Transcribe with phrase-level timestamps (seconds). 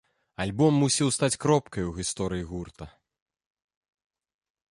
[0.43, 2.87] Альбом мусіў стаць кропкай у гісторыі гурта.